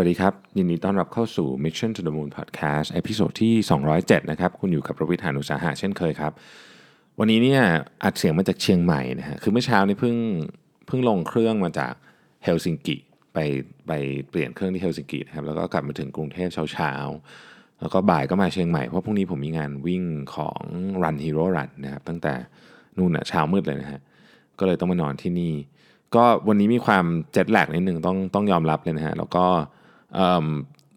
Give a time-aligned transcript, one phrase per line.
[0.00, 3.54] วัสดีครับ ยินดีต้อนรับเข้าสู่ Mission to the Moon Podcast episode ที่
[3.92, 6.32] 207 นะครับ คุณอยู่กับผมรวิศ หาญอุตสาหะเช่นเคยครับ
[7.18, 7.62] วันนี้เนี่ย
[8.04, 10.16] อัดเสียงมาจากเชียงใหม่นะฮะคือเมื่อเช้านี้เพิ่ง
[10.86, 11.92] เพิ่งลงเครื่องมาจาก
[12.44, 12.96] เฮลซิงกิ
[13.34, 13.38] ไป
[13.86, 13.92] ไป
[14.30, 20.02] เปลี่ยนเครื่องที่เฮลซิงกินะครับแล้วก็กลับมาถึงกรุงเทพเช้าๆ แล้วก็บ่ายก็มาเชียงใหม่ เพราะพรุ่งนี้ผมมีงานวิ่ง
[20.34, 20.60] ของ
[21.02, 22.34] Run Hero Run นะครับตั้งแต่
[22.96, 24.00] นู่นอะเช้ามืดเลยนะฮะ
[24.58, 25.52] ก็เลยต้องมานอนที่นี่
[26.14, 29.46] ก็วันนี้มีความเจ็ตแลกนิดนึงต้องต้องยอมรับเลยนะฮะแล้วก็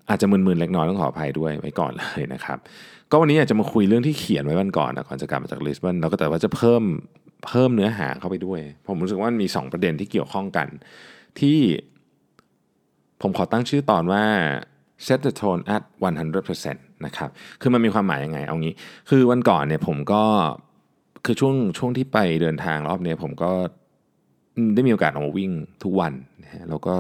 [0.10, 2.58] อาจจะมึนๆเล็กน้อยต้องขออภัยด้วยไว้ก่อนเลยนะครับ
[3.12, 6.84] ก็วันนี้อยากจะมาคุยเรื่องที่เขียนไว้วันก่อนนะก่อนจะกลับมาจากลิสบอนแล้วก็แต่ว่าจะเพิ่ม
[7.48, 10.68] เพิ่มเนื้อหาเข้าไปด้วย ผมรู้สึกว่ามี 2 ประเด็นที่เกี่ยวข้องกัน
[11.40, 11.58] ที่
[13.22, 14.24] ผมขอตั้งชื่อตอนว่า
[15.06, 15.84] set the tone at
[16.24, 17.30] 100%นะครับ
[17.62, 18.74] คือมันมีความหมายยังไง เอางี้
[19.10, 20.24] คือวันก่อนเนี่ยผมก็
[21.26, 23.52] คือช่วงช่วงที่ไปเดินทางรอบเนี้ผมก็
[24.74, 25.52] ได้มีโอกาสออกมาวิ่ง
[25.84, 26.14] ทุกวัน
[26.44, 26.94] นะฮะแล้วก็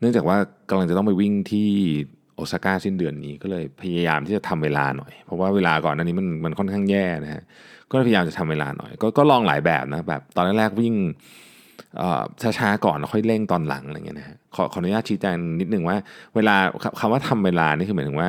[0.00, 0.36] เนื่องจากว่า
[0.68, 1.68] กำลังจะต้องไปวิ่งที่
[2.34, 7.42] โอซาก้าสิ้นเดือนนี้ก็เลยพยายามที่จะทำเวลาหน่อย เพราะว่าเวลาก่อนนั้นนี้มันมันค่อนข้างแย่นะฮะ
[7.90, 10.94] ก็พยายามจะทำเวลาหน่อยก็ก็ลองหลายแบบนะแบบตอนแรกๆวิ่ง
[12.58, 15.96] ช้าๆก่อนค่อยเร่งตอนหลังอะไรเงี้ยนะฮะขอขออนุญาตชี้แจงนิดนึงว่า
[16.36, 16.56] เวลา
[17.00, 18.28] คำว่าทำเวลานี่คือหมายถึงว่า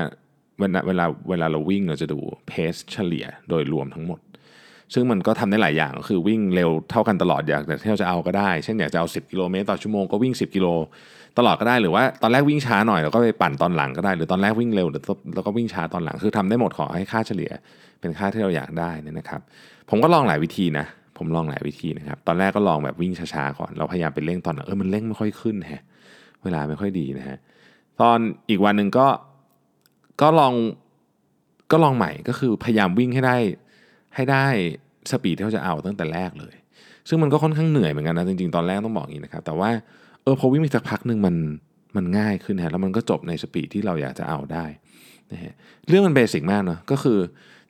[0.60, 4.20] เวลาเวลาเวลาเราวิ่งเราจะดูเพสเฉลี่ยโดยรวมทั้งหมด
[4.94, 10.68] ซึ่งมันก็ทำได้หลายอย่างก็คือวิ่งเร็วเท่ากันตลอดอยากแต่ที่เราจะเอาก็ได้ เช่นอยากจะเอา 10 กิโลเมตรต่อชั่วโมงก็วิ่ง 10 กิโล
[11.38, 17.52] ตลอดก็ได้หรือว่าตอนแรกวิ่งช้าหน่อยแล้วก็ไปปั่นตอนหลังก็ได้ หรือตอนแรกวิ่งเร็วแล้วก็วิ่งช้าตอนหลังคือทำได้หมดขอให้ค่าเฉลี่ย
[18.00, 19.42] เป็นค่าที่เราอยากได้นะครับ
[19.90, 20.86] ผมก็ลองหลายวิธีนะ
[21.18, 25.84] ผมลองหลายวิธีนะครับตอนแรกก็ลองแบบวิ่งช้าๆก่อนเราพยายามไปเร่งตอนเออมันเร่งไม่ค่อยขึ้นฮะ
[26.44, 27.38] เวลาไม่ค่อยดีนะฮะ
[28.02, 28.18] ตอน
[28.50, 29.08] อีกวันหนึ่งก็
[30.22, 30.54] ก็ลอง
[31.72, 33.36] ก็ลองใหม่ก็คือพยายามวิ่งให้ได้
[34.16, 34.46] ให้ได้
[35.12, 36.54] สปีดที่เขาจะเอาตั้งแต่แรกเลย
[37.10, 39.70] ซึ่งมันก็ค่อนข้างเหนื่อยเหมือนกันนะจริงๆ ตอนแรกต้องบอกอย่างนี้นะครับแต่ว่า
[40.24, 41.36] เออพอวิ่งไปสักพักหนึ่งมัน
[41.96, 44.66] มันง่ายขึ้นฮะแล้วมันก็จบในสปีดที่เราอยากจะเอาได้
[45.32, 45.54] นะฮะ
[45.88, 47.18] เรื่องมันเบสิกมากเนาะก็คือ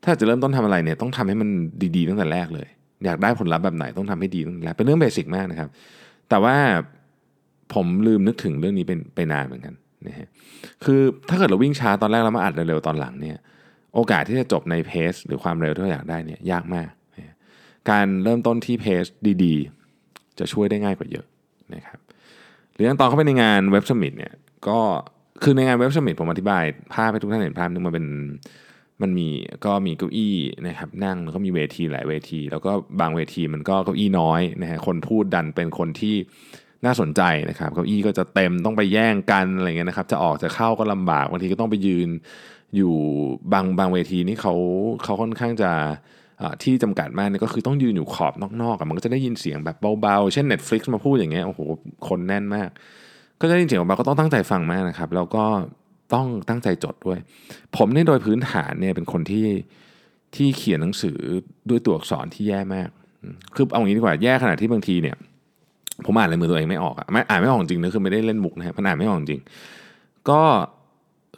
[0.04, 1.50] ถ้าจะเริ่มต้นทำอะไรเนี่ยต้องทำให้มัน
[1.96, 2.68] ดีๆตั้งแต่แรกเลย
[3.06, 5.70] อยากได้ผลลัพธ์แบบไหนต้องทำให้ดีตั้งแต่แรกเป็นเรื่องเบสิกมากนะครับ
[6.30, 6.56] แต่ว่า
[7.74, 9.74] ผมลืมนึกถึงเรื่องนี้เป็นไปนานเหมือนกัน
[10.08, 10.28] นะฮะ
[10.84, 13.38] คือถ้าเกิดเราวิ่งช้าตอนแรกแล้วมาอัดเร็วๆตอนหลังเนี่ย
[13.96, 16.90] โอกาสที่จะจบในเพสหรือความเร็วที่เราอยากได้เนี่ยยากมาก
[17.92, 19.06] การเริ่มต้นที่เพจ
[19.44, 21.26] ดีๆ จะช่วยได้ง่ายกว่าเยอะ
[21.74, 22.00] นะครับ
[22.74, 24.34] หรืออย่างตอนเข้าไปในงานเว็บสมิธเนี่ย
[24.68, 24.80] ก็
[25.44, 26.64] คือในงานเว็บสมิธผมอธิบาย
[26.94, 28.06] ภาพให้ทุกท่านเห็นภาพนึงมาเป็น
[29.02, 29.28] มันมี
[29.66, 30.36] ก็มีเก้าอี้
[30.68, 36.16] นะครับนั่งแล้วก็มีเวทีหลายเวที แล้วก็บางเวทีมันก็เก้าอี้น้อยนะฮะคนพูดดันเป็นคนที่
[36.86, 42.10] น่าสนใจนะครับเก้าอี้ก็จะเต็มต้องไปแย่งกันอะไรเงี้ยนะครับจะออกจะเข้าก็ลำบากบางทีก็ต้องไปยืน
[42.76, 42.94] อยู่
[43.54, 44.54] บางบางเวทีนี่เขา
[45.04, 45.72] เขาค่อนข้างจะ
[46.64, 51.60] ที่จำกัดมากเนี่ยก็คือต้องยืนอยู่ขอบนอกๆมันก็จะได้ยินเสียงแบบเบาๆ เช่น Netflix มาพูดอย่างเงี้ยโอ้โห
[52.08, 52.70] คนแน่นมาก
[53.40, 55.46] ก็จะได้ยินเสียงเบาก็ต้องตั้งใจฟังมากนะครับ แล้วก็
[56.14, 57.20] ต้องตั้งใจจดด้วย
[57.78, 59.48] ผมเนี่ยโดยพื้นฐานเนี่ยเป็นคนที่
[60.36, 61.18] ที่เขียนหนังสือ
[61.70, 62.90] ด้วยตัวอักษรที่แย่มาก
[63.56, 65.16] คือเอาอย่างนี้ดีกว่าแย่ขนาดที่บางทีเนี่ย
[66.06, 69.42] ผมอ่านลายมือตัวเองไม่ออกอะไม่อ่านไม่ออกจริงนะคือไม่ได้เล่นมุกนะฮะมันอ่านไม่ออกจริง
[70.30, 70.42] ก็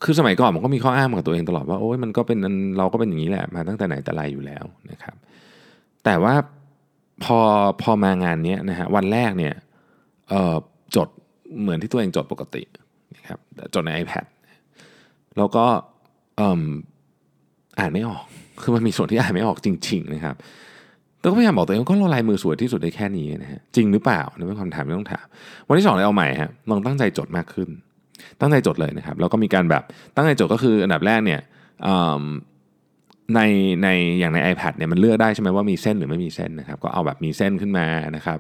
[0.03, 2.39] คือสมัยก่อนผมก็มีข้ออ้างกับตัวเองตลอดว่าโอ้ยมันก็เป็น
[2.77, 5.15] เราก็เป็นอย่างนี้แหละมาตั้งแต่ไหนแต่ไรอยู่แล้วนะครับ
[6.05, 6.33] แต่ว่า
[7.23, 7.39] พอ
[7.81, 9.53] พอมางานนี้นะฮะวันแรกเนี่ย
[10.95, 11.07] จด
[11.61, 12.63] เหมือนที่ตัวเองจดปกติ
[13.15, 13.39] นะครับ
[13.73, 14.25] จดใน iPad
[15.37, 15.65] แล้วก็
[17.79, 18.23] อ่านไม่ออก
[18.61, 20.35] คือมันมีส่วนที่อ่านไม่ออกจริง ๆ นะครับ
[21.21, 25.25] แล้วก็พยายามบอกตัวเองก็เราลายมือสวยที่สุดได้แค่นี้นะฮะจริงหรือเปล่านี่เป็นคำถามที่ต้องถาม
[25.67, 27.69] วันที่สองเลยเอาใหม่ฮะลองตั้งใจจดมากขึ้น
[28.39, 29.83] ตั้งใจจดเลยนะครับแล้วก็มีการแบบ
[30.15, 31.39] ตั้งใจจดก็คืออันดับแรกเนี่ย
[33.35, 33.39] ใน
[33.83, 33.87] ใน
[34.19, 37.85] อย่างใน iPad เนี่ยมันเลือกได้ใช่ไหมว่ามีเส้นหรือไม่มีเส้นนะครับก็เอาแบบมีเส้นขึ้นมา
[38.15, 38.39] นะครับ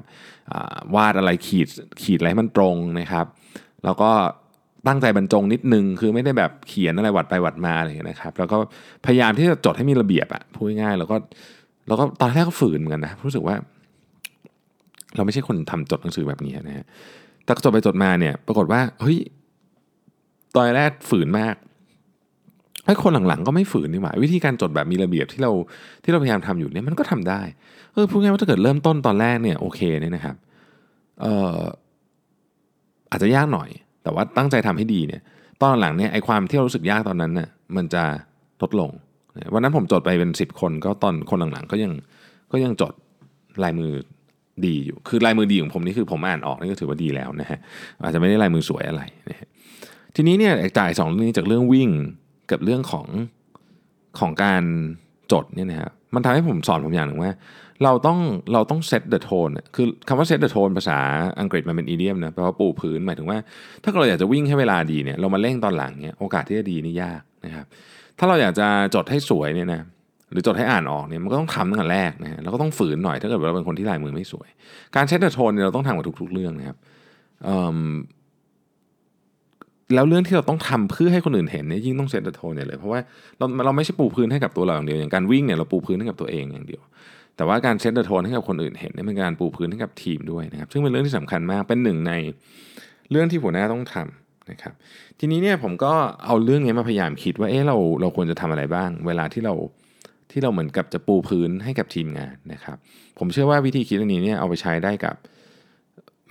[0.95, 1.67] วาดอะไรขีด
[2.01, 3.25] ขีดอะไรให้มันตรงนะครับ
[3.85, 4.11] แล้วก็
[4.87, 8.57] ตั้งใจบรรจงนิดนึง คือไม่ได้แบบเขียนอะไรวัดไปวัดมาอะไรอย่างนี้นะครับ แล้วก็
[9.05, 11.15] พยายามที่จะจดให้มีระเบียบอะพูดง่ายๆแล้วก็
[11.87, 13.55] แล้วก็ตอนแรกก็ฝืนเหมือนกันนะรู้สึกว่า
[15.15, 16.85] เราไม่ใช่คนทำจดหนังสือแบบนี้นะฮะ
[17.43, 19.17] แต่จดไปจดมาเนี่ย ปรากฏว่าเฮ้ย
[20.55, 21.55] ตอนแรกฝืนมาก
[22.85, 25.51] ไอ้คนหลังๆก็ไม่ฝืนนี่หว่าวิธีการจดแบบมีระเบียบที่เรา
[26.03, 27.41] ที่เราพยายามทำอยู่เนี่ยมันก็ทำได้
[27.93, 30.35] เออพูดง่ายว่าถ้าเกิดเริ่มต้นตอนแรกเนี่ยโอเคเนี่ยนะครับ
[31.21, 31.59] เอ่อ
[33.11, 33.69] อาจจะยากหน่อย
[34.03, 35.21] แต่ว่าตั้งใจทำให้ดีเนี่ย
[35.61, 38.03] ตอนหลังเนี่ยไอ้ความที่เรารู้สึกยากตอนนั้นเนี่ยมันจะ
[38.61, 38.91] ลดลง
[39.53, 41.91] วันนั้นผมจดไปเป็นสิบคนก็ตอนคนหลังๆ ก็ยัง
[42.51, 42.93] ก็ยังจด
[43.63, 43.91] ลายมือ
[44.65, 47.59] ดีอยู่คือลายมือดีของผมนี่คือผมอ่านออกนี่ก็ถือว่าดีแล้วนะฮะ
[48.03, 49.47] อาจจะไม่ได้ลายมือสวยอะไรนะฮะ
[50.15, 51.89] ทีนี้เนี่ยจ่ายสองเรื่องนี้จากเรื่องวิ่ง
[52.51, 53.07] กับเรื่องของ
[54.19, 54.63] ของการ
[55.31, 57.33] จดเนี่ยนะฮะมันทำให้ผมสอนผมอย่างหนึ่งว่า
[57.83, 58.19] เราต้อง
[58.53, 60.99] เราต้อง set the tone คือคำว่า set the tone ภาษา
[61.39, 63.37] อังกฤษมันเป็น idiom นะแปลว่าปูพื้นหมายถึงว่า
[63.83, 67.65] ถ้าเราอยากจะวิ่งให้เวลาดีเนี่ยเรามาเร่งตอนหลังเนี่ยโอกาสที่จะดีนี่ยากนะครับ
[68.19, 69.81] ถ้าเราอยากจะจดให้สวยเนี่ยนะ
[70.31, 74.49] หรือจดให้อ่านออกเนี่ยมันก็ต้องทำตั้งแต่แรกนะฮะเราก็ต้องฝืนหน่อยถ้าเกิดเราเป็นคนที่ลายมือไม่สวย
[74.95, 76.77] การ set the tone เนี่ยเราต้องทำกับทุกๆเรื่องนะครับ
[79.95, 82.99] แล้วเรื่องที่เราต้องทำเพื่อให้คนอื่นเห็นเนี่ยยิ่งต้องเซตโทนเนี่ยเลยเพราะว่า
[83.37, 86.81] เราเราไม่ใช่ปูพื้นให้กับตัวเราอย่างเดียวอย่างการวิ่งเนี่ยเราปูพื้นให้กับตัวเองอย่างเดียว
[87.37, 92.13] แต่ว่าการเซตโทนให้กับคนอื่นเห็นเนี่ยเป็นการปูพื้นให้กับทีมด้วยนะครับ ซึ่งเป็นเรื่องที่สำคัญมากเป็นหนึ่งใน
[93.11, 94.73] เรื่องที่หัวหน้าต้องทำนะครับ
[95.19, 95.93] ทีนี้เนี่ยผมก็
[96.25, 99.53] เอาเรื่องนี้มาพยายามคิดว่าเออเราเราควรจะทำอะไรบ้าง เวลาที่เรา
[100.31, 102.77] ที่เราเหมือนกับจะปูพื้นให้กับทีมงานนะครับ
[103.19, 105.15] ผมเชื่อว่าวิธีคิดอันนี้เนี่ยเอาไปใช้ได้กับ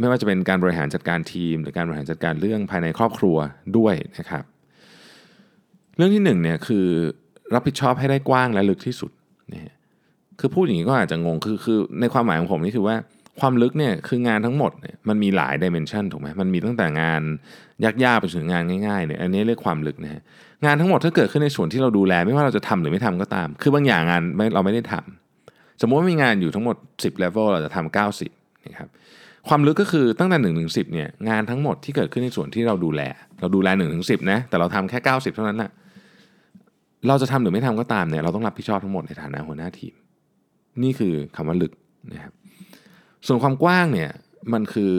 [0.03, 3.37] ไม่ว่าจะเป็นการบริหารจัดการทีม หรือการบริหารจัดการเรื่องภายในครอบครัว
[3.77, 4.45] ด้วยนะครับ
[5.97, 6.87] เรื่องที่หนึ่งเนี่ยคือ
[7.55, 9.11] รับผิดชอบให้ได้กว้างและลึกที่สุด
[9.53, 9.63] นี่
[10.41, 12.97] คือพูดอย่างนี้ก็อาจจะงงคือคือในความหมายของผมนี่คือว่า
[13.41, 17.23] ความลึกเนี่ยคืองานทั้งหมดเนี่ยมันมีหลายดิเมนชันถูกไหมมันมีตั้งแต่งาน
[17.85, 20.23] ยากๆไปถึงงานง่ายๆเนี่ยอันนี้เรียกความลึกนะฮะ
[20.65, 24.21] งานทั้งหมดถ้าเกิดขึ้นในส่วนที่เราดูแล ไม่ว่าเราจะทำหรือไม่ทำก็ตาม คือบางอย่างงาน
[24.55, 27.97] เราไม่ได้ทำสมมติว่ามีงานอยู่ทั้งหมด 10 level เราจะทำ
[28.27, 28.89] 90นะครับ
[29.49, 33.01] ความลึกก็คือตั้งแต่1นถึงสิเนี่ยงานทั้งหมดที่เกิดขึ้นในส่วนที่เราดูแล
[33.41, 35.71] เราดูแล1นถึงสินะแต่เราทำแค่ 90 เท่านั้นนะ
[37.09, 39.95] เราจะทำหรือไม่ทำก็ตามเนี่ยเราต้องรับผิดชอบทั้งหมดในฐานะหัวหน้าทีม
[40.83, 41.73] นี่คือคำว่าลึก
[42.13, 42.33] นะครับ
[43.27, 44.11] ส่วนความกว้างเนี่ย
[44.53, 44.93] มันคือ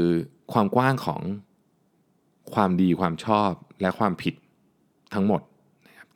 [0.54, 1.22] ความกว้างของ
[2.54, 3.52] ความดีความชอบ
[3.82, 4.36] และความผิด
[5.14, 5.42] ทั้งหมด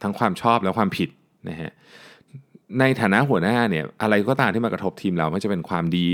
[0.03, 1.09] ทั้งความชอบและความผิด
[1.49, 1.71] นะฮะ
[2.79, 6.07] ในฐานะหัวหน้าเนี่ยอะไรก็ตามที่มากระทบทีมเราไม่จะเป็นความดี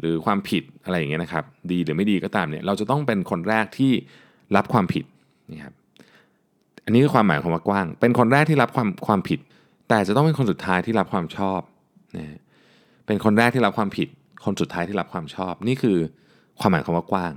[0.00, 3.92] หรือความผิดอะไรอย่างเงี้ยนะครับ ดีหรือไม่ดีก็ตามเนี่ยเราจะต้องเป็นคนแรกที่
[4.56, 5.04] รับความผิด
[5.52, 5.74] นี่ครับ
[6.84, 9.40] อันนี้คือความหมายของว่ากว้าง เป็นคนแรกที่รับความความผิด
[9.88, 11.60] แต่จะต้องเป็นคนสุดท้ายที่รับความชอบ
[12.16, 12.38] นะ
[13.06, 14.08] เป็นคนแรกที่รับความผิด
[14.44, 15.96] คนสุดท้ายที่รับความชอบ นี่คือ
[16.60, 17.32] ความหมายของว่ากว้าง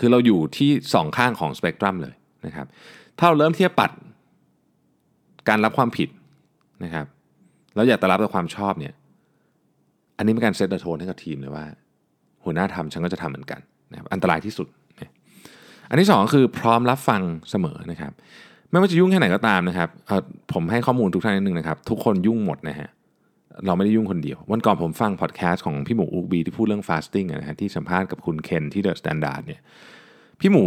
[0.00, 2.14] คือเราอยู่ที่สองข้างของสเปกตรัมเลย
[2.46, 2.66] นะครับ
[3.18, 3.90] ถ้าเราเริ่มที่จะปัด
[5.48, 6.08] การรับความผิด
[6.84, 7.06] นะครับ
[7.74, 8.94] แล้วอยากจะรับแต่ความชอบเนี่ย
[10.16, 11.64] อันนี้เป็นการ set tone ให้กับทีมเลยว่า
[12.44, 13.60] หัวหน้าทำฉันก็จะทำเหมือนกัน
[13.90, 14.68] นะครับอันตรายที่สุด
[15.90, 18.12] อันที่ 2 คือพร้อมรับฟังเสมอนะครับ
[18.70, 19.88] ไม่ว่าจะยุ่งแค่ไหนก็ตามนะครับ
[20.52, 22.88] ผมให้ข้อมูลทุกท่านนิดนึงนะครับ ทุกคนยุ่งหมดนะฮะ
[23.66, 29.60] เราไม่ได้ยุ่งคนเดียว วันก่อนผมฟังพอดแคสต์ของพี่หมู Ookbee ที่พูดเรื่อง fasting นะฮะที่สัมภาษณ์กับคุณเคนที่ THE STANDARD เนี่ย
[30.40, 30.64] พี่หมู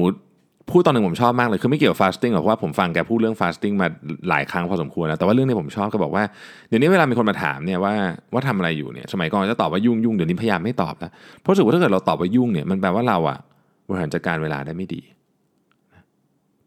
[0.69, 3.87] พูดตอนหนึ่งผมชอบมากเลย คือไม่เกี่ยวกับฟาสติ้งหรอกว่าผมฟังแกพูดเรื่องฟาสติ้งมา
[4.29, 6.23] หลายครั้งพอสมควรนะแต่ว่าเรื่องนี้ผมชอบก็บอกว่า
[6.67, 7.93] เดี๋ยวนี้เวลามีคนมาถามเนี่ยว่า
[8.33, 11.11] ว่าทำอะไรอยู่เนี่ยสมัยก่อนจะตอบว่ายุ่งยุ่งเดี๋ยวนี้พยายามไม่ตอบแล้ว
[11.41, 13.37] เพราะรู้สึกว่าถ้าเกิดเราตอบว่ายุ่งเนี่ยมันแปลว่าเราอะ
[13.87, 15.01] บริหารจัดการเวลาได้ไม่ดี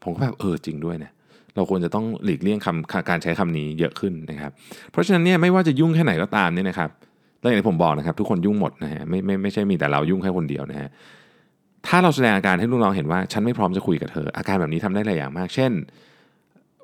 [0.02, 1.12] ผมก็แบบเออจริงด้วยเนี่ย
[1.54, 4.50] เราควรจะต้องหลีกเลี่ยงคำการใช้คำนี้เยอะขึ้นนะครับ
[4.90, 6.90] เพราะฉะนั้นเนี่ยไม่ว่าจะยุ่งแค่ไหนก็ตามเนี่ยนะครับ
[7.40, 10.88] แล้วอย่างที่ผมบอกนะครับ ทุกคนยุ่งหมดนะฮะไม่ไม่ไม่ใช่มีแต่เรายุ่งแค่คนเดียวนะฮะ
[11.88, 15.72] ถ้าเราแสดงอาการให้ลูกน้องเห็นว่า ฉันไม่พร้อมจะคุยกับเธอ อาการแบบนี้ทำได้หลายอย่างมาก เช่น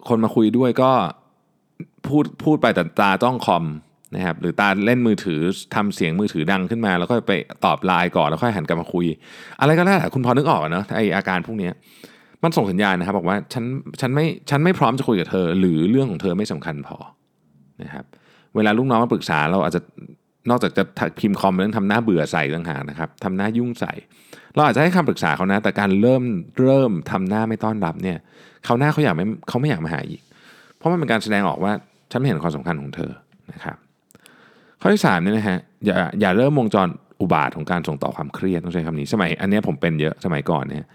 [0.08, 0.90] คนมาคุยด้วยก็
[2.06, 3.64] พูดพูดไปแต่ตาจ้องคอม
[4.14, 5.40] นะครับหรือตาเล่นมือถือ
[5.75, 7.32] ทำเสียงมือถือดังขึ้นมา แล้วก็ไป
[7.64, 9.06] ตอบไลน์ก่อนแล้วค่อยหันกลับมาคุย
[9.60, 11.70] อะไรก็ได้คุณพอนึกออกนะไออาการพวกนี้
[12.43, 13.64] มันส่งสัญญาณนะครับบอกว่าฉัน
[14.00, 16.96] ฉันไม่ฉันไม่พร้อมจะคุยกับเธอ หรือเรื่องของเธอไม่สำคัญพอ
[17.82, 18.05] นะครับ
[18.56, 19.81] เวลาลูกน้องมาปรึกษาเราอาจจะ
[20.50, 20.84] นอกจากจะ
[21.20, 23.92] พิมพ์คอมแล้วทำหน้าเบื่อใส่ต่างหากนะครับทำหน้ายุ่งใส่
[24.54, 26.22] เราอาจจะให้คำปรึกษาเขานะ แต่การเริ่ม
[26.64, 28.18] เริ่มทำหน้าไม่ต้อนรับเนี่ย
[28.64, 30.20] เขาหน้าเขาอยากไม่เขาไม่อยากมาหาอีก
[30.76, 31.72] เพราะมันเป็นการแสดงออกว่า
[32.10, 33.10] ฉันไม่เห็นความสำคัญของเธอ
[33.52, 33.76] นะครับ
[34.81, 36.88] ข้อที่3เนี่ยนะฮะอย่าอย่าเริ่มวงจร
[37.20, 40.86] อุบาทของการส่งต่อความเครียดต้องใช้คำนี้สมัยอันนี้ผมเป็นเยอะสมัยก่อนเนี่ย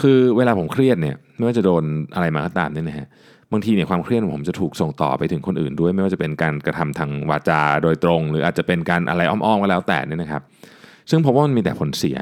[0.00, 1.82] คือเวลาผมเครียดเนี่ยไม่ว่าจะโดน
[2.14, 3.06] อะไรมาก็ตามเนี่ยนะฮะ
[3.52, 10.42] บางทีเนี่ยความเครียดของผมจะถูกส่งต่อไปถึงคนอื่นด้วย ไม่ว่าจะเป็นการกระทำทางวาจาโดยตรง หรืออาจจะเป็นการอะไรอ้อมๆก็แล้วแต่เนี่ยนะครับ
[11.10, 12.16] ซึ่งผมว่ามันมีแต่ผลเสีย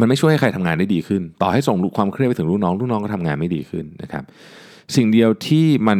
[0.00, 4.24] มันไม่ช่วยให้ใครทำงานได้ดีขึ้น ต่อให้ส่งความเครียดไปถึงลูกน้องลูกน้องก็ทำงานไม่ดีขึ้นนะครับ
[4.96, 5.98] สิ่งเดียวที่มัน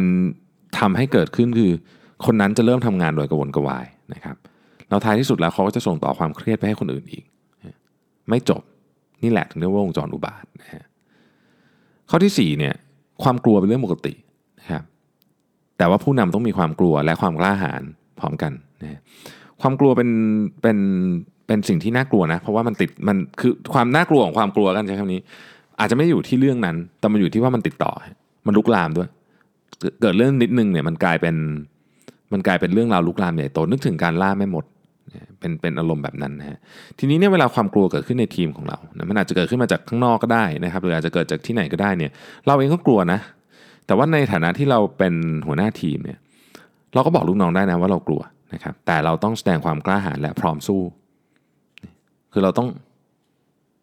[0.79, 1.71] ทำให้เกิดขึ้นคือ
[2.25, 4.35] คนนั้นจะเริ่มทำงานโดยกระวนกระวายนะครับ
[4.89, 7.23] แล้วท้ายที่สุดแล้วเขาก็จะส่งต่อความเครียดไปให้คนอื่นอีก
[8.29, 8.61] ไม่จบ
[9.23, 10.83] นี่แหละถึงเรียกว่าวงจรอุบาทนะฮะ
[12.09, 12.75] ข้อที่4เนี่ย
[13.23, 14.13] ความกลัวเป็นเรื่องปกติ
[14.59, 14.83] นะครับ
[15.77, 17.81] แต่ว่าผู้นำต้องมีความกลัวและความกล้าหาญ
[18.19, 19.01] พร้อมกันนะ
[19.61, 20.09] ความกลัวเป็น
[20.61, 20.77] เป็น
[21.47, 25.21] เป็นสิ่งที่น่ากลัวนะ เพราะว่ามันติดมันคือความน่ากลัวของความกลัวกันใช้คำนี้
[25.79, 27.91] อาจจะไม่อยู่ที่เรื่องนั้น แต่มันอยู่ที่ว่ามันติดต่อ
[28.47, 29.07] มันลุกลามด้วย
[30.01, 31.35] เกิดเรื่องนิดนึงเนี่ยมันกลายเป็น
[32.33, 34.65] มันกลายเป็นเรื่องราวลุกลามใหญ่โตนึกถึงการล่าไม่หมด
[35.39, 36.57] เป็นเป็นอารมณ์แบบนั้นนะฮะ
[36.99, 42.11] ทีนี้เนี่ยเวลาความกลัวเกิดขึ้นในทีมของเรานะมันอาจจะเกิดขึ้นมาจากข้างนอกก็ได้นะครับหรืออาจจะเกิดจากที่ไหนก็ได้เนี่ย
[42.47, 43.19] เราเองก็กลัวนะ
[43.85, 45.13] แต่ว่าในฐานะที่เราเป็น
[45.47, 46.17] หัวหน้าทีมเนี่ย
[46.93, 48.21] เราก็บอกลูกน้องได้นะว่าเรากลัว
[48.53, 50.81] นะครับแต่เราต้องแสดงความกล้าหาญและพร้อมสู้
[52.33, 52.67] คือเราต้อง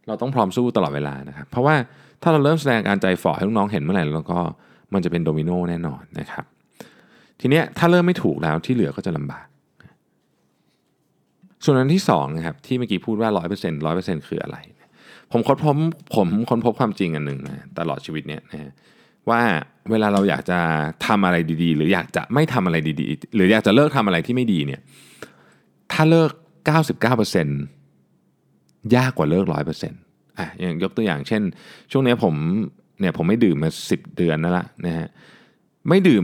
[0.09, 1.75] เราต้องพร้อมสู้ตลอดเวลานะครับเพราะว่า
[2.23, 4.39] ถ้าเราเริ่มแสดงการใจฝ่อให้ลูกน้องเห็นเมื่อไหร่แล้วก็
[4.93, 6.45] มันจะเป็นโดมิโนแน่นอนนะครับ
[7.41, 9.47] ทีเนี้ยถ้าเริ่มไม่ถูกแล้วที่เหลือก็จะลำบาก
[11.67, 14.59] ส่วนอันที่สองนะครับที่เมื่อกี้พูดว่าร้อยเปอร์เซ็นต์ร้อยเปอร์เซ็นต์คืออะไร
[15.33, 15.77] ผมค้นพบ
[16.15, 18.73] ผมค้นพบความจริงอันหนึ่งนะตลอดชีวิตเนี่ยนะ
[19.31, 19.41] ว่า
[19.91, 20.59] เวลาเราอยากจะ
[21.07, 24.81] ทำอะไรดีๆ หรืออยากจะไม่ทำอะไรดีๆ หรืออยากจะเลิกทำอะไรที่ไม่ดีเนี่ย
[25.93, 26.31] ถ้าเลิก
[27.83, 29.91] 99%ยากกว่าเลิก 100%
[30.39, 31.43] อะอย่างยกตัวอย่างเช่น
[31.93, 32.35] ช่วงนี้ผม
[33.01, 35.09] เนี่ยผมไม่ดื่มมา 10 เดือนนั่นละนะฮะ
[35.89, 36.23] ไม่ดื่ม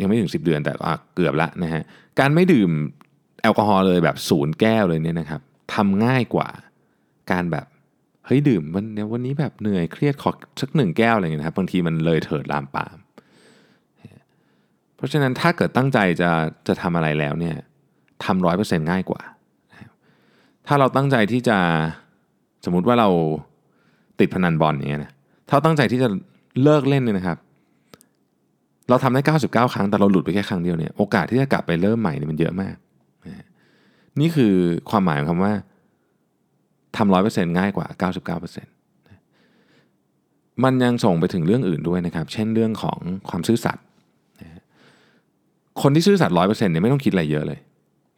[0.00, 0.72] ยังไม่ถึง 10 เดือนแต่
[1.14, 1.82] เกือบละนะฮะ
[2.20, 2.70] การไม่ดื่ม
[3.42, 5.40] แอลกอฮอล์เลยแบบศูนย์แก้วเลยเนี่ยนะครับ
[5.74, 6.48] ทำง่ายกว่า
[7.30, 7.66] การแบบ
[8.26, 10.30] เฮ้ยดื่มวันนี้วันนี้แบบเหนื่อยเครียดขอ
[10.60, 12.98] สักหนึ่งแก้วอะไรเงี้ยนะครับบางทีมันเลยเถิดลามปาม
[14.96, 16.30] เพราะฉะนั้นถ้าเกิดตั้งใจจะ
[16.66, 17.56] จะทำอะไรแล้วเนี่ย
[18.24, 19.22] ทำร้อยเปอร์เซ็นต์ง่ายกว่า
[20.66, 21.58] ถ้าเราตั้งใจที่จะ
[22.64, 23.08] สมมุติว่าเรา
[24.20, 25.12] ติดพนันบอลอย่างเงี้ยนะ
[25.48, 26.08] ถ้าตั้งใจที่จะ
[26.62, 27.38] เลิกเล่นเนี่ยนะครับ
[28.88, 32.74] เราทำได้ 99 ครั้งแต่เราหลุดไปแค่ครั้งเดียวเนี่ยโอกาสที่จะกลับไปเริ่มใหม่เนี่ยมันเยอะมาก
[34.20, 34.54] นี่คือ
[34.90, 35.52] ความหมายของคำว่า
[36.96, 38.72] ทำร้อยเปอร์เซ็นต์ง่ายกว่า 99%เปอร์เซ็นต์
[40.64, 42.98] มันยังส่งไปถึงเรื่องอื่นด้วยนะครับ เช่นเรื่องของ
[43.30, 43.84] ความซื่อสัตย์
[45.82, 47.58] คนที่ซื่อสัตย์ร้อยเปอร์เซ็นต์เนี่ยไม่ต้องคิดอะไรเยอะเลย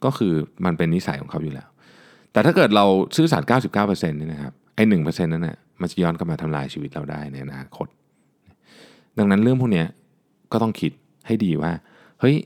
[0.04, 0.32] ก็คือ
[0.64, 1.68] มันเป็นนิสัยของเขาอยู่แล้ว
[2.32, 2.84] แต่ถ้าเกิดเรา
[3.16, 7.86] ซื่อสัตย์99%เนี่ยนะครับไอ้หนึ่งเปอร์เซ็นต์นั้นนะ่ะมันจะย้อนกลับมาทำลายชีวิตเราได้ในอนาคต
[9.18, 9.84] ดังนั้นเรื่องพวกนี้
[10.52, 10.92] ก็ต้องคิด
[11.26, 11.72] ให้ดีว่า
[12.20, 12.36] เฮ้ย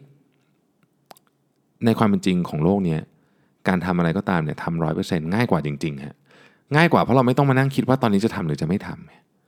[1.84, 2.98] ในความเป็นจริงของโลกนี้
[3.68, 6.16] การทำอะไรก็ตามเนี่ยทำร้อยเปอร์เซ็นต์ง่ายกว่าจริงๆฮะ
[6.74, 8.88] ง่ายกว่าเพราะเราไม่ต้องมานั่งคิดว่าตอนนี้จะทำหรือจะไม่ท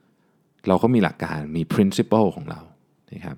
[0.03, 2.59] ำเราก็มีหลักการมี principle ของเรา
[3.11, 3.37] นะครับ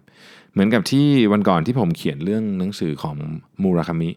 [0.52, 3.16] เหมือนกับที่วันก่อนที่ผมเขียนเรื่องหนังสือของ
[3.64, 4.10] มูราคามิ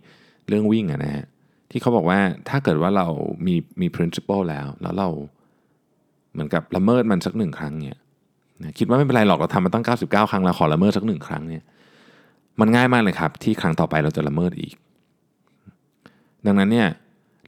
[0.49, 1.27] เรื่องวิ่งอะนะฮะ
[1.71, 2.19] ที่เขาบอกว่า
[2.49, 3.07] ถ้าเกิดว่าเรา
[3.47, 5.09] มีมี principle แล้ว แล้วเรา
[6.33, 7.99] เหมือนกับละเมิดมันสักหนึ่งครั้งเนี่ย
[8.79, 11.63] คิดว่าไม่เป็นไรหรอกเราทำมาตั้ง 99 ครั้งแล้วขอละเมิดสักหนึ่งครั้งเนี่ย
[12.61, 14.75] มันง่ายมากเลยครับ ที่ครั้งต่อไปเราจะละเมิดอีก
[16.47, 16.89] ดังนั้นเนี่ย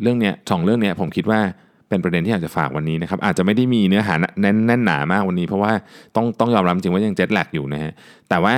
[0.02, 1.40] เรื่องเนี้ยสองเรื่องเนี้ยผมคิดว่า
[1.88, 5.72] เป็นประเด็นที่อยากจะฝากวันนี้นะครับอาจจะไม่ได้มีเนื้อหาแน่นแน่นหนามากวันนี้ เพราะว่า
[6.16, 7.92] ต้องต้องยอมรับจริงว่ายังเจ็ตแลกอยู่นะฮะ
[8.28, 8.54] แต่ว่า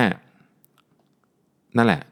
[1.77, 2.03] นั่นแหละ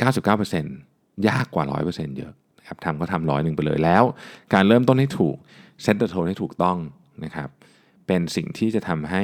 [0.00, 4.02] 99%ยากกว่า 100%เยอะนะครับทำก็ทำร้อยหนึ่งไปเลยแล้ว
[4.54, 5.36] การเริ่มต้นให้ถูก
[5.82, 6.78] เซตเตอร์โทนให้ถูกต้อง
[7.24, 7.48] นะครับ
[8.06, 9.22] เป็นสิ่งที่จะทำให้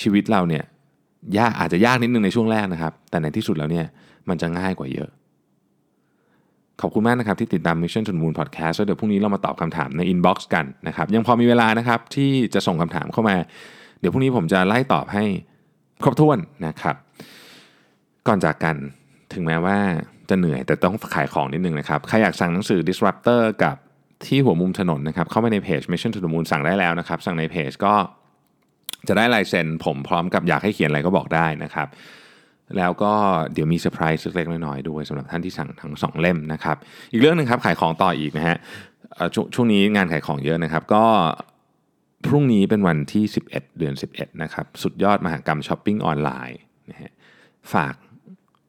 [0.00, 0.64] ชีวิตเราเนี่ย
[1.38, 3.86] ยากอาจจะยากนิดนึงในช่วงแรกนะครับ แต่ในที่สุดแล้วเนี่ย
[4.28, 5.08] มันจะง่ายกว่าเยอะ
[6.80, 13.36] ขอบคุณมากนะครับที่ติดตาม Mission to the Moon Podcast แล้วเดี๋ยวพรุ่งนี้เรามาตอบคำถามใน inbox กันนะครับ ยังพอมีเวลานะครับที่จะส่งคำถามเข้ามา
[14.00, 15.24] เดี๋ยวพรุ่งนี้ผมจะไล่ตอบให้
[16.02, 16.96] ครบถ้วนนะครับ
[18.28, 18.76] ก่อนจากกัน
[19.32, 19.78] ถึงแม้ว่า
[20.28, 23.76] จะเหนื่อยแต่ต้องขายของนิดนึงนะครับ ใครอยากสั่งหนังสือ Disruptor กับ
[24.26, 27.94] ที่หัวมุมถนนนะครับ เข้ามาในเพจ Mission to the Moon สั่งได้แล้วนะครับ สั่งในเพจก็
[29.08, 31.88] จะได้ลายเซ็นผมพร้อมกับอยากให้เขียนอะไรก็บอกได้นะครับ
[32.76, 33.12] แล้วก็
[33.52, 36.76] เดี๋ยวมีเซอร์ไพรส์เล็กๆน้อยๆด้วยสำหรับท่านที่สั่งทั้งสองเล่มนะครับ
[37.12, 38.56] อีกเรื่องหนึ่งครับขายของต่ออีกนะฮะ
[39.34, 41.04] ชช่วงนี้งานขายของเยอะนะครับ ก็
[42.26, 46.58] พรุ่งนี้เป็นวันที่ 11 เดือน 11 นะครับ สุดยอดมหากรรมช้อปปิ้งออนไลน์
[46.90, 47.12] นะฮะ
[47.72, 47.94] ฝาก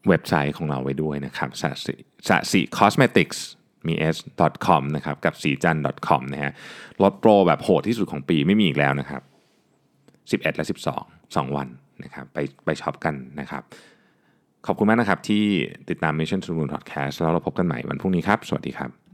[0.08, 1.94] เว็บไซต์ของเราไว้ด้วยนะครับสสิ
[2.30, 3.38] สสิ cosmetics
[3.88, 4.18] มี s
[4.68, 6.52] com นะครับกับสีจัน com นะฮะ
[7.04, 9.22] ลดโปรแบบโหดที่สุดของปีไม่มีอีกแล้วนะครับ
[10.44, 10.66] 11 และ
[11.02, 11.68] 12 2 วัน
[12.04, 13.64] นะครับไปไปช็อปกันนะครับ
[14.66, 15.44] ขอบคุณมากนะครับที่
[15.90, 19.05] ติดตาม Mission to the Moon Podcast แล้วเราพบกันใหม่วันพรุ่งนี้ครับ สวัสดีครับ